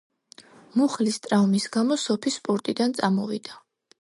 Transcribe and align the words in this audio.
მუხლის 0.81 1.19
ტრავმის 1.27 1.69
გამო 1.77 1.99
სოფი 2.05 2.35
სპორტიდან 2.41 2.97
წამოვიდა. 3.03 3.63